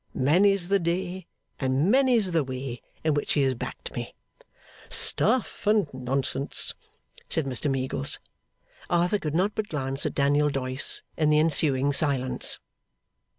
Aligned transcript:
Many's 0.15 0.69
the 0.69 0.79
day, 0.79 1.27
and 1.59 1.91
many's 1.91 2.31
the 2.31 2.43
way 2.43 2.81
in 3.03 3.13
which 3.13 3.33
he 3.33 3.43
has 3.43 3.53
backed 3.53 3.93
me.' 3.93 4.15
'Stuff 4.89 5.67
and 5.67 5.93
nonsense,' 5.93 6.73
said 7.29 7.45
Mr 7.45 7.69
Meagles. 7.69 8.17
Arthur 8.89 9.19
could 9.19 9.35
not 9.35 9.53
but 9.53 9.69
glance 9.69 10.03
at 10.07 10.15
Daniel 10.15 10.49
Doyce 10.49 11.03
in 11.17 11.29
the 11.29 11.37
ensuing 11.37 11.93
silence. 11.93 12.59